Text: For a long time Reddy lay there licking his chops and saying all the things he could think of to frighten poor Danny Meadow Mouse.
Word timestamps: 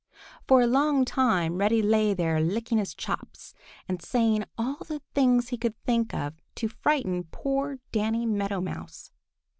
For 0.47 0.61
a 0.61 0.65
long 0.65 1.05
time 1.05 1.59
Reddy 1.59 1.83
lay 1.83 2.15
there 2.15 2.39
licking 2.39 2.79
his 2.79 2.95
chops 2.95 3.53
and 3.87 4.01
saying 4.01 4.45
all 4.57 4.77
the 4.77 5.03
things 5.13 5.49
he 5.49 5.59
could 5.59 5.77
think 5.83 6.11
of 6.11 6.33
to 6.55 6.67
frighten 6.69 7.25
poor 7.25 7.77
Danny 7.91 8.25
Meadow 8.25 8.61
Mouse. 8.61 9.11